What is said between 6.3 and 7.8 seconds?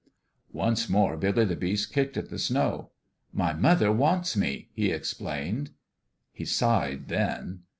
He sighed then.